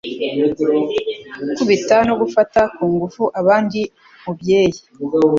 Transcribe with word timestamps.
gukubita 1.45 1.95
no 2.07 2.13
gufata 2.21 2.61
ku 2.75 2.83
ngufu 2.93 3.21
Abandi 3.39 3.79
Mubyeyi" 4.23 4.77